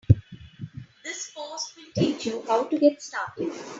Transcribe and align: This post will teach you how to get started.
This 1.03 1.29
post 1.29 1.75
will 1.77 1.91
teach 1.93 2.25
you 2.25 2.43
how 2.47 2.63
to 2.63 2.79
get 2.79 2.99
started. 3.03 3.53